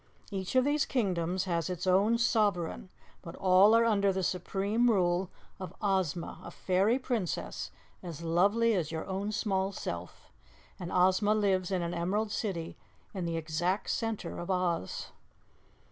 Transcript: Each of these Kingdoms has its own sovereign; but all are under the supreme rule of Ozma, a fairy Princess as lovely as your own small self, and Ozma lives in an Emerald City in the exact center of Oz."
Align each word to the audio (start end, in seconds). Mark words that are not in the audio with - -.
Each 0.31 0.55
of 0.55 0.65
these 0.65 0.83
Kingdoms 0.87 1.43
has 1.43 1.69
its 1.69 1.85
own 1.85 2.17
sovereign; 2.17 2.89
but 3.21 3.35
all 3.35 3.75
are 3.75 3.85
under 3.85 4.11
the 4.11 4.23
supreme 4.23 4.89
rule 4.89 5.29
of 5.59 5.75
Ozma, 5.79 6.41
a 6.43 6.49
fairy 6.49 6.97
Princess 6.97 7.69
as 8.01 8.23
lovely 8.23 8.73
as 8.73 8.91
your 8.91 9.05
own 9.05 9.31
small 9.31 9.71
self, 9.71 10.31
and 10.79 10.91
Ozma 10.91 11.35
lives 11.35 11.69
in 11.69 11.83
an 11.83 11.93
Emerald 11.93 12.31
City 12.31 12.75
in 13.13 13.25
the 13.25 13.37
exact 13.37 13.91
center 13.91 14.39
of 14.39 14.49
Oz." 14.49 15.11